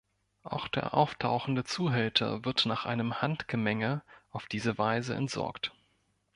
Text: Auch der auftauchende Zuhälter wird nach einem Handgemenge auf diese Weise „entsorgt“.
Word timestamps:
Auch 0.41 0.67
der 0.67 0.95
auftauchende 0.95 1.63
Zuhälter 1.63 2.43
wird 2.43 2.65
nach 2.65 2.87
einem 2.87 3.21
Handgemenge 3.21 4.01
auf 4.31 4.47
diese 4.47 4.79
Weise 4.79 5.13
„entsorgt“. 5.13 5.73